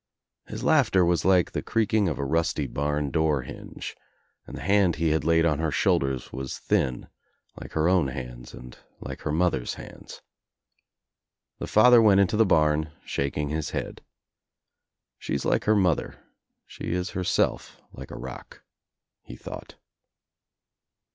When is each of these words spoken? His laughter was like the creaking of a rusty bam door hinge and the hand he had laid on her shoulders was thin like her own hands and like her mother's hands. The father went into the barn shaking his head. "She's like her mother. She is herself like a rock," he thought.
His 0.47 0.63
laughter 0.63 1.05
was 1.05 1.25
like 1.25 1.51
the 1.51 1.61
creaking 1.61 2.09
of 2.09 2.17
a 2.17 2.25
rusty 2.25 2.65
bam 2.65 3.11
door 3.11 3.43
hinge 3.43 3.95
and 4.47 4.57
the 4.57 4.61
hand 4.63 4.95
he 4.95 5.11
had 5.11 5.23
laid 5.23 5.45
on 5.45 5.59
her 5.59 5.69
shoulders 5.69 6.33
was 6.33 6.57
thin 6.57 7.07
like 7.61 7.73
her 7.73 7.87
own 7.87 8.07
hands 8.07 8.55
and 8.55 8.79
like 8.99 9.21
her 9.21 9.31
mother's 9.31 9.75
hands. 9.75 10.23
The 11.59 11.67
father 11.67 12.01
went 12.01 12.19
into 12.19 12.35
the 12.35 12.47
barn 12.47 12.91
shaking 13.05 13.49
his 13.49 13.69
head. 13.77 14.01
"She's 15.19 15.45
like 15.45 15.65
her 15.65 15.75
mother. 15.75 16.15
She 16.65 16.85
is 16.93 17.11
herself 17.11 17.79
like 17.93 18.09
a 18.09 18.17
rock," 18.17 18.63
he 19.21 19.35
thought. 19.35 19.75